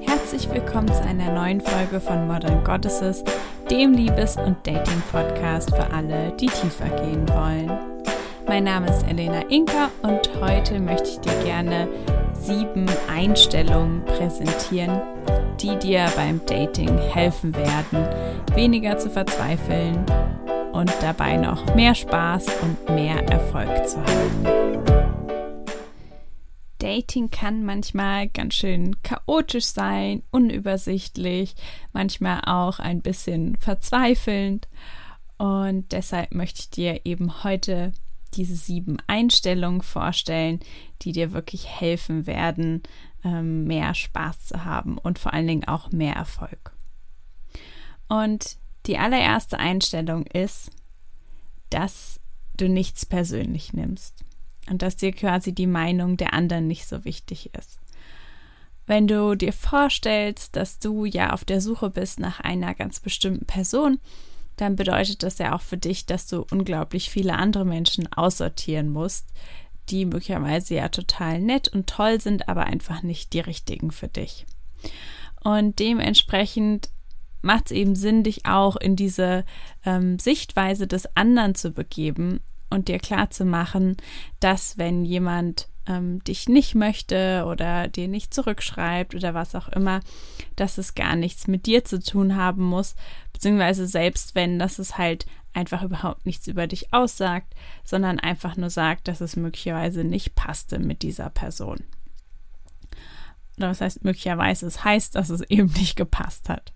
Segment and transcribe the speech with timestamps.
[0.00, 3.22] Herzlich willkommen zu einer neuen Folge von Modern Goddesses,
[3.70, 7.70] dem Liebes- und Dating-Podcast für alle, die tiefer gehen wollen.
[8.48, 11.86] Mein Name ist Elena Inka und heute möchte ich dir gerne
[12.32, 15.00] sieben Einstellungen präsentieren,
[15.60, 18.08] die dir beim Dating helfen werden,
[18.56, 20.04] weniger zu verzweifeln
[20.72, 24.60] und dabei noch mehr Spaß und mehr Erfolg zu haben.
[26.78, 31.54] Dating kann manchmal ganz schön chaotisch sein, unübersichtlich,
[31.92, 34.68] manchmal auch ein bisschen verzweifelnd.
[35.36, 37.92] Und deshalb möchte ich dir eben heute
[38.34, 40.60] diese sieben Einstellungen vorstellen,
[41.02, 42.82] die dir wirklich helfen werden,
[43.24, 46.72] ähm, mehr Spaß zu haben und vor allen Dingen auch mehr Erfolg.
[48.08, 50.70] Und die allererste Einstellung ist,
[51.70, 52.20] dass
[52.56, 54.24] du nichts persönlich nimmst
[54.68, 57.78] und dass dir quasi die Meinung der anderen nicht so wichtig ist.
[58.86, 63.46] Wenn du dir vorstellst, dass du ja auf der Suche bist nach einer ganz bestimmten
[63.46, 64.00] Person,
[64.56, 69.28] dann bedeutet das ja auch für dich, dass du unglaublich viele andere Menschen aussortieren musst,
[69.88, 74.44] die möglicherweise ja total nett und toll sind, aber einfach nicht die richtigen für dich.
[75.42, 76.90] Und dementsprechend
[77.42, 79.44] macht es eben Sinn, dich auch in diese
[79.84, 83.96] ähm, Sichtweise des anderen zu begeben und dir klar zu machen,
[84.38, 90.00] dass wenn jemand ähm, dich nicht möchte oder dir nicht zurückschreibt oder was auch immer,
[90.56, 92.94] dass es gar nichts mit dir zu tun haben muss,
[93.32, 98.70] beziehungsweise selbst wenn, dass es halt einfach überhaupt nichts über dich aussagt, sondern einfach nur
[98.70, 101.82] sagt, dass es möglicherweise nicht passte mit dieser Person.
[103.56, 104.66] Oder was heißt möglicherweise?
[104.66, 106.72] Es heißt, dass es eben nicht gepasst hat.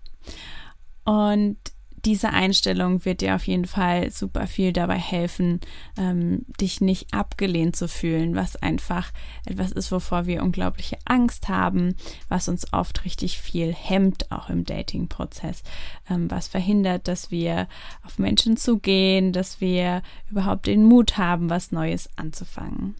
[1.03, 1.57] Und
[2.05, 5.59] diese Einstellung wird dir auf jeden Fall super viel dabei helfen,
[5.97, 9.11] ähm, dich nicht abgelehnt zu fühlen, was einfach
[9.45, 11.95] etwas ist, wovor wir unglaubliche Angst haben,
[12.29, 15.63] was uns oft richtig viel hemmt, auch im Dating-Prozess,
[16.07, 17.67] ähm, was verhindert, dass wir
[18.03, 22.95] auf Menschen zugehen, dass wir überhaupt den Mut haben, was Neues anzufangen.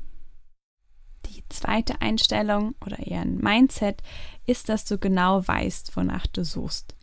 [1.27, 4.01] Die zweite Einstellung oder eher ein Mindset
[4.47, 6.94] ist, dass du genau weißt, wonach du suchst.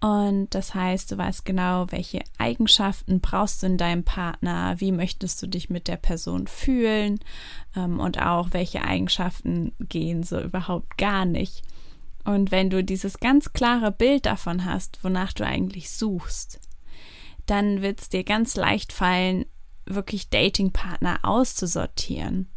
[0.00, 5.42] Und das heißt, du weißt genau, welche Eigenschaften brauchst du in deinem Partner, wie möchtest
[5.42, 7.18] du dich mit der Person fühlen
[7.74, 11.62] ähm, und auch welche Eigenschaften gehen so überhaupt gar nicht.
[12.24, 16.60] Und wenn du dieses ganz klare Bild davon hast, wonach du eigentlich suchst,
[17.46, 19.46] dann wird es dir ganz leicht fallen,
[19.86, 22.48] wirklich Datingpartner auszusortieren.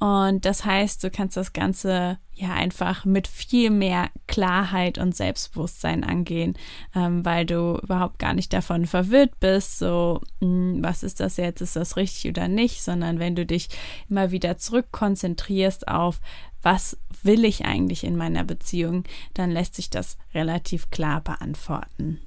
[0.00, 6.04] Und das heißt, du kannst das Ganze ja einfach mit viel mehr Klarheit und Selbstbewusstsein
[6.04, 6.54] angehen,
[6.94, 11.36] ähm, weil du überhaupt gar nicht davon verwirrt bist, so, mh, hm, was ist das
[11.36, 13.68] jetzt, ist das richtig oder nicht, sondern wenn du dich
[14.08, 16.22] immer wieder zurückkonzentrierst auf,
[16.62, 22.20] was will ich eigentlich in meiner Beziehung, dann lässt sich das relativ klar beantworten.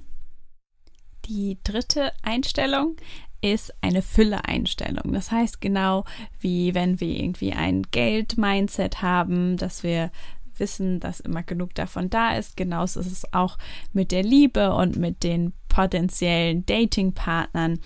[1.26, 2.96] Die dritte Einstellung
[3.44, 5.12] ist eine Fülle-Einstellung.
[5.12, 6.04] Das heißt genau
[6.40, 10.10] wie wenn wir irgendwie ein Geld-Mindset haben, dass wir
[10.56, 12.56] wissen, dass immer genug davon da ist.
[12.56, 13.58] Genauso ist es auch
[13.92, 17.80] mit der Liebe und mit den potenziellen Dating-Partnern,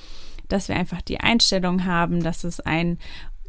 [0.49, 2.99] dass wir einfach die Einstellung haben, dass es einen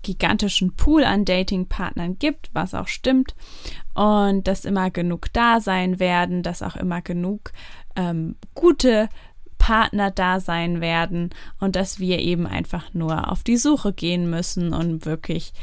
[0.02, 3.36] gigantischen Pool an Dating-Partnern gibt, was auch stimmt,
[3.94, 7.52] und dass immer genug da sein werden, dass auch immer genug
[7.96, 9.10] ähm, gute
[9.60, 14.74] Partner da sein werden und dass wir eben einfach nur auf die Suche gehen müssen,
[14.74, 15.54] um wirklich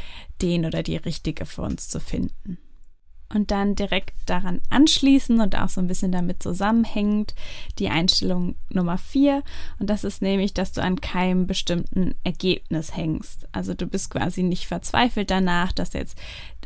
[0.40, 2.58] den oder die richtige für uns zu finden.
[3.32, 7.34] Und dann direkt daran anschließen und auch so ein bisschen damit zusammenhängend
[7.78, 9.42] die Einstellung Nummer vier.
[9.80, 13.48] Und das ist nämlich, dass du an keinem bestimmten Ergebnis hängst.
[13.50, 16.16] Also du bist quasi nicht verzweifelt danach, dass jetzt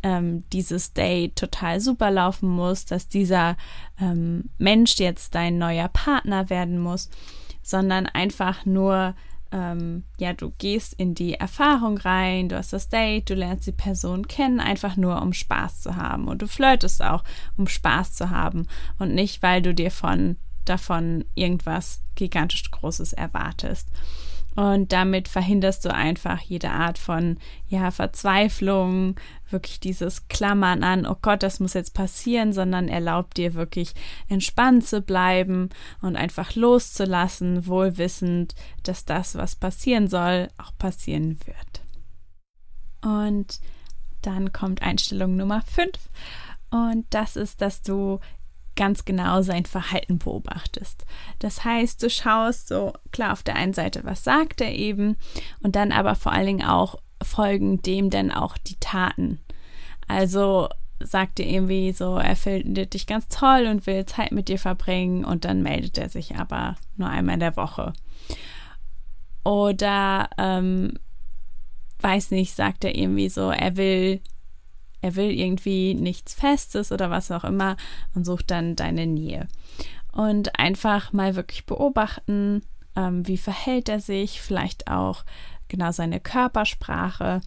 [0.03, 3.57] ähm, dieses Date total super laufen muss, dass dieser
[4.01, 7.09] ähm, Mensch jetzt dein neuer Partner werden muss,
[7.63, 9.15] sondern einfach nur,
[9.53, 13.73] ähm, ja, du gehst in die Erfahrung rein, du hast das Date, du lernst die
[13.73, 16.29] Person kennen, einfach nur um Spaß zu haben.
[16.29, 17.25] Und du flirtest auch,
[17.57, 18.67] um Spaß zu haben
[18.99, 23.89] und nicht, weil du dir von davon irgendwas gigantisch Großes erwartest.
[24.57, 27.39] Und damit verhinderst du einfach jede Art von
[27.69, 29.15] ja, Verzweiflung,
[29.49, 33.95] wirklich dieses Klammern an, oh Gott, das muss jetzt passieren, sondern erlaubt dir wirklich
[34.29, 35.71] entspannt zu bleiben
[36.03, 41.83] und einfach loszulassen, wohlwissend, dass das, was passieren soll, auch passieren wird.
[43.03, 43.61] Und
[44.23, 45.91] dann kommt Einstellung Nummer 5
[46.71, 48.21] und das ist, dass du
[48.77, 51.05] ganz genau sein Verhalten beobachtest.
[51.39, 55.17] Das heißt, du schaust so klar auf der einen Seite, was sagt er eben
[55.63, 59.41] und dann aber vor allen Dingen auch folgen dem denn auch die Taten.
[60.09, 60.69] Also
[61.03, 65.25] sagt er irgendwie so, er findet dich ganz toll und will Zeit mit dir verbringen
[65.25, 67.93] und dann meldet er sich aber nur einmal in der Woche.
[69.45, 70.99] Oder ähm,
[72.01, 74.21] weiß nicht, sagt er irgendwie so, er will
[75.03, 77.77] er will irgendwie nichts Festes oder was auch immer
[78.15, 79.47] und sucht dann deine Nähe.
[80.13, 82.63] Und einfach mal wirklich beobachten,
[82.97, 85.25] ähm, wie verhält er sich, vielleicht auch
[85.69, 87.41] genau seine Körpersprache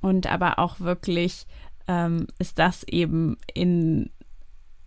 [0.00, 1.46] und aber auch wirklich
[1.88, 4.10] ähm, ist das eben in,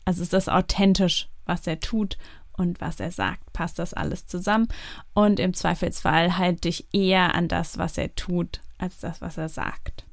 [0.06, 2.18] also ist das authentisch, was er tut
[2.54, 4.68] und was er sagt, passt das alles zusammen
[5.14, 9.50] und im Zweifelsfall halt dich eher an das, was er tut, als das, was er
[9.50, 10.05] sagt.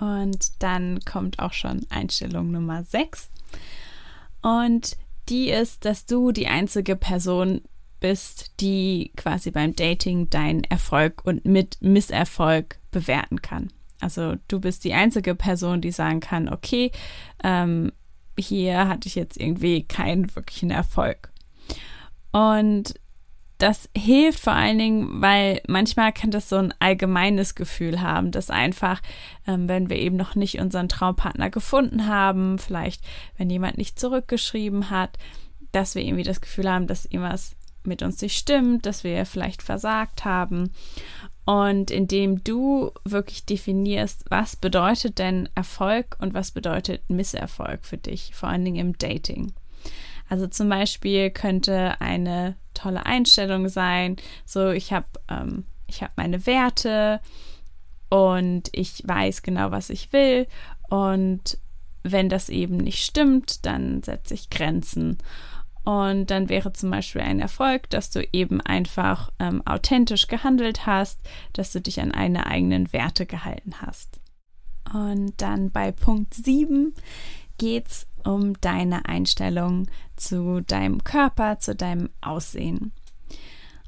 [0.00, 3.30] Und dann kommt auch schon Einstellung Nummer 6.
[4.42, 4.96] Und
[5.28, 7.62] die ist, dass du die einzige Person
[8.00, 13.72] bist, die quasi beim Dating deinen Erfolg und mit Misserfolg bewerten kann.
[14.00, 16.90] Also du bist die einzige Person, die sagen kann, okay,
[17.42, 17.92] ähm,
[18.38, 21.32] hier hatte ich jetzt irgendwie keinen wirklichen Erfolg.
[22.32, 22.94] Und
[23.58, 28.50] das hilft vor allen Dingen, weil manchmal kann das so ein allgemeines Gefühl haben, dass
[28.50, 29.00] einfach,
[29.46, 33.04] ähm, wenn wir eben noch nicht unseren Traumpartner gefunden haben, vielleicht
[33.36, 35.18] wenn jemand nicht zurückgeschrieben hat,
[35.72, 39.62] dass wir irgendwie das Gefühl haben, dass irgendwas mit uns nicht stimmt, dass wir vielleicht
[39.62, 40.70] versagt haben.
[41.44, 48.34] Und indem du wirklich definierst, was bedeutet denn Erfolg und was bedeutet Misserfolg für dich,
[48.34, 49.52] vor allen Dingen im Dating.
[50.28, 54.16] Also zum Beispiel könnte eine tolle Einstellung sein.
[54.44, 57.20] So, ich habe ähm, ich habe meine Werte
[58.08, 60.46] und ich weiß genau, was ich will.
[60.88, 61.58] Und
[62.02, 65.18] wenn das eben nicht stimmt, dann setze ich Grenzen.
[65.84, 71.20] Und dann wäre zum Beispiel ein Erfolg, dass du eben einfach ähm, authentisch gehandelt hast,
[71.52, 74.20] dass du dich an eine eigenen Werte gehalten hast.
[74.92, 76.94] Und dann bei Punkt 7
[77.58, 79.86] geht es um deine Einstellung
[80.16, 82.92] zu deinem Körper, zu deinem Aussehen.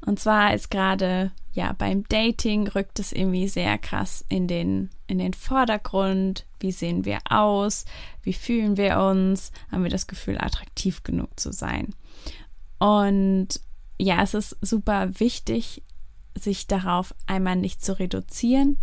[0.05, 5.17] Und zwar ist gerade, ja, beim Dating rückt es irgendwie sehr krass in den, in
[5.17, 6.45] den Vordergrund.
[6.59, 7.85] Wie sehen wir aus?
[8.21, 9.51] Wie fühlen wir uns?
[9.71, 11.93] Haben wir das Gefühl, attraktiv genug zu sein?
[12.79, 13.59] Und
[13.99, 15.81] ja, es ist super wichtig,
[16.35, 18.77] sich darauf einmal nicht zu reduzieren,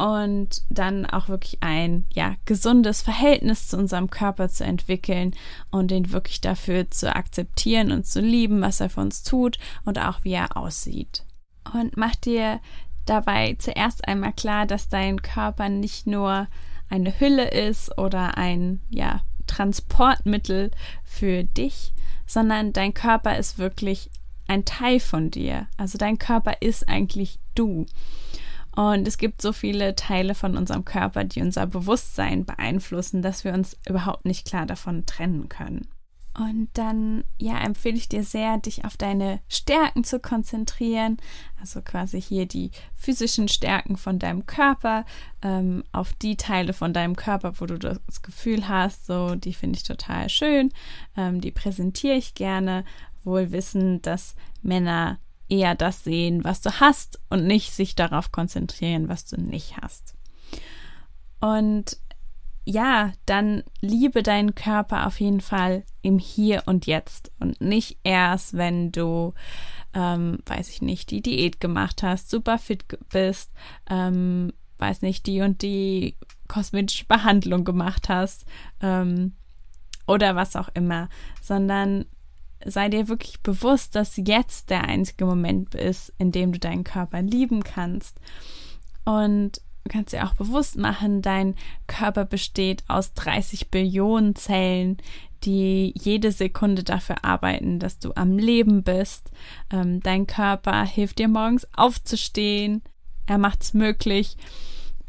[0.00, 5.34] und dann auch wirklich ein ja gesundes Verhältnis zu unserem Körper zu entwickeln
[5.70, 9.98] und den wirklich dafür zu akzeptieren und zu lieben, was er für uns tut und
[9.98, 11.24] auch wie er aussieht.
[11.74, 12.60] Und mach dir
[13.04, 16.48] dabei zuerst einmal klar, dass dein Körper nicht nur
[16.88, 20.70] eine Hülle ist oder ein ja Transportmittel
[21.04, 21.92] für dich,
[22.26, 24.10] sondern dein Körper ist wirklich
[24.46, 25.66] ein Teil von dir.
[25.76, 27.86] Also dein Körper ist eigentlich du.
[28.76, 33.52] Und es gibt so viele Teile von unserem Körper, die unser Bewusstsein beeinflussen, dass wir
[33.52, 35.88] uns überhaupt nicht klar davon trennen können.
[36.38, 41.16] Und dann, ja, empfehle ich dir sehr, dich auf deine Stärken zu konzentrieren.
[41.60, 45.04] Also quasi hier die physischen Stärken von deinem Körper,
[45.42, 49.78] ähm, auf die Teile von deinem Körper, wo du das Gefühl hast, so, die finde
[49.78, 50.70] ich total schön,
[51.16, 52.84] ähm, die präsentiere ich gerne,
[53.24, 55.18] wohl wissen, dass Männer
[55.50, 60.14] eher das sehen, was du hast und nicht sich darauf konzentrieren, was du nicht hast.
[61.40, 61.98] Und
[62.64, 68.54] ja, dann liebe deinen Körper auf jeden Fall im Hier und Jetzt und nicht erst,
[68.54, 69.34] wenn du,
[69.94, 73.50] ähm, weiß ich nicht, die Diät gemacht hast, super fit bist,
[73.88, 76.16] ähm, weiß nicht, die und die
[76.48, 78.44] kosmetische Behandlung gemacht hast
[78.80, 79.32] ähm,
[80.06, 81.08] oder was auch immer,
[81.40, 82.04] sondern
[82.64, 87.22] sei dir wirklich bewusst, dass jetzt der einzige Moment ist, in dem du deinen Körper
[87.22, 88.18] lieben kannst.
[89.04, 91.54] Und du kannst dir auch bewusst machen, dein
[91.86, 94.98] Körper besteht aus 30 Billionen Zellen,
[95.44, 99.30] die jede Sekunde dafür arbeiten, dass du am Leben bist.
[99.70, 102.82] Ähm, dein Körper hilft dir morgens aufzustehen.
[103.26, 104.36] Er macht es möglich,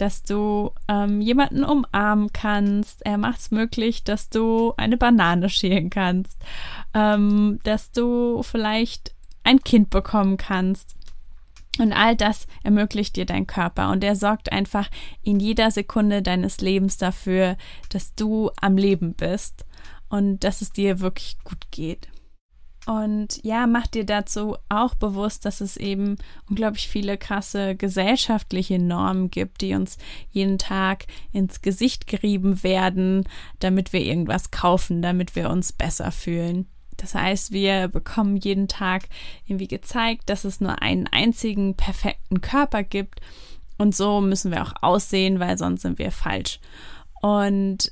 [0.01, 3.05] dass du ähm, jemanden umarmen kannst.
[3.05, 6.39] Er macht es möglich, dass du eine Banane schälen kannst,
[6.95, 10.95] ähm, dass du vielleicht ein Kind bekommen kannst.
[11.79, 14.89] Und all das ermöglicht dir dein Körper und er sorgt einfach
[15.21, 17.55] in jeder Sekunde deines Lebens dafür,
[17.89, 19.65] dass du am Leben bist
[20.09, 22.09] und dass es dir wirklich gut geht.
[22.87, 26.15] Und ja, mach dir dazu auch bewusst, dass es eben
[26.49, 29.97] unglaublich viele krasse gesellschaftliche Normen gibt, die uns
[30.31, 33.27] jeden Tag ins Gesicht gerieben werden,
[33.59, 36.67] damit wir irgendwas kaufen, damit wir uns besser fühlen.
[36.97, 39.03] Das heißt, wir bekommen jeden Tag
[39.45, 43.21] irgendwie gezeigt, dass es nur einen einzigen perfekten Körper gibt.
[43.77, 46.59] Und so müssen wir auch aussehen, weil sonst sind wir falsch.
[47.21, 47.91] Und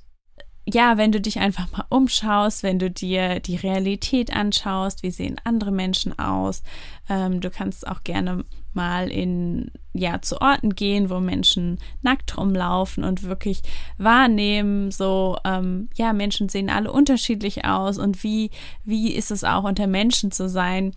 [0.73, 5.38] ja, wenn du dich einfach mal umschaust, wenn du dir die Realität anschaust, wie sehen
[5.43, 6.63] andere Menschen aus,
[7.09, 13.03] ähm, du kannst auch gerne mal in, ja, zu Orten gehen, wo Menschen nackt rumlaufen
[13.03, 13.61] und wirklich
[13.97, 18.51] wahrnehmen, so, ähm, ja, Menschen sehen alle unterschiedlich aus und wie,
[18.83, 20.93] wie ist es auch unter Menschen zu sein,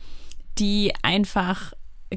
[0.59, 1.73] die einfach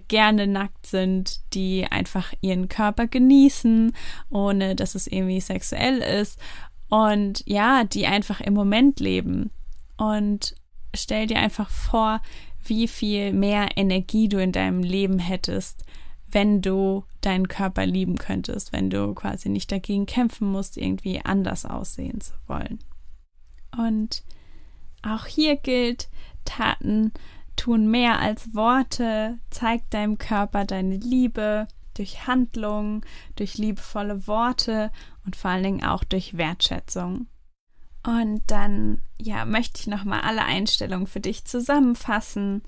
[0.09, 3.93] gerne nackt sind, die einfach ihren Körper genießen,
[4.29, 6.37] ohne dass es irgendwie sexuell ist
[6.89, 9.51] und ja, die einfach im Moment leben.
[9.97, 10.55] Und
[10.93, 12.21] stell dir einfach vor,
[12.63, 15.83] wie viel mehr Energie du in deinem Leben hättest,
[16.27, 21.65] wenn du deinen Körper lieben könntest, wenn du quasi nicht dagegen kämpfen musst, irgendwie anders
[21.65, 22.79] aussehen zu wollen.
[23.77, 24.23] Und
[25.01, 26.09] auch hier gilt,
[26.43, 27.11] Taten
[27.55, 33.01] tun mehr als Worte, zeig deinem Körper deine Liebe, durch Handlungen,
[33.35, 34.91] durch liebevolle Worte
[35.25, 37.27] und vor allen Dingen auch durch Wertschätzung.
[38.05, 42.61] Und dann, ja, möchte ich nochmal alle Einstellungen für dich zusammenfassen.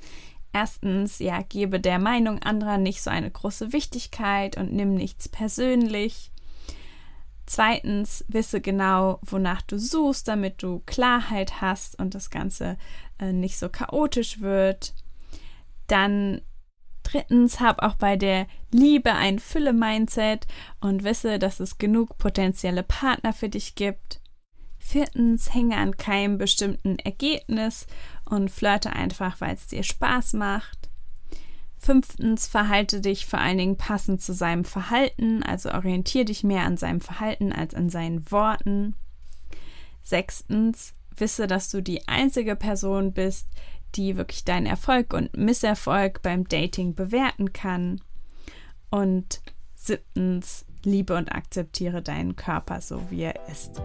[0.51, 6.31] Erstens, ja, gebe der Meinung anderer nicht so eine große Wichtigkeit und nimm nichts persönlich.
[7.45, 12.77] Zweitens, wisse genau, wonach du suchst, damit du Klarheit hast und das Ganze
[13.19, 14.95] äh, nicht so chaotisch wird.
[15.85, 16.41] Dann
[17.09, 20.45] Drittens, hab auch bei der Liebe ein Fülle-Mindset
[20.81, 24.19] und wisse, dass es genug potenzielle Partner für dich gibt.
[24.77, 27.87] Viertens, hänge an keinem bestimmten Ergebnis
[28.25, 30.89] und flirte einfach, weil es dir Spaß macht.
[31.77, 36.75] Fünftens, verhalte dich vor allen Dingen passend zu seinem Verhalten, also orientiere dich mehr an
[36.75, 38.95] seinem Verhalten als an seinen Worten.
[40.01, 43.47] Sechstens, wisse, dass du die einzige Person bist,
[43.97, 47.99] die wirklich deinen Erfolg und Misserfolg beim Dating bewerten kann.
[48.89, 49.41] Und
[49.75, 53.81] siebtens, liebe und akzeptiere deinen Körper so, wie er ist.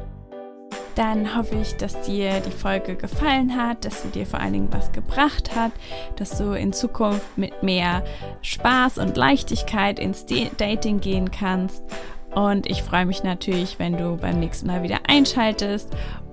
[0.95, 4.73] Dann hoffe ich, dass dir die Folge gefallen hat, dass sie dir vor allen Dingen
[4.73, 5.73] was gebracht hat,
[6.16, 8.04] dass du in Zukunft mit mehr
[8.42, 11.83] Spaß und Leichtigkeit ins Dating gehen kannst.
[12.35, 15.88] Und ich freue mich natürlich, wenn du beim nächsten Mal wieder einschaltest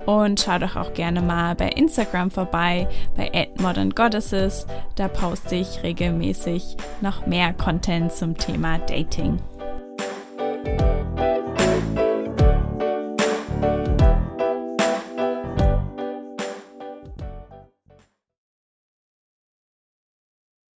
[0.10, 4.66] und schau doch auch gerne mal bei Instagram vorbei, bei Modern Goddesses.
[4.96, 9.40] Da poste ich regelmäßig noch mehr Content zum Thema Dating.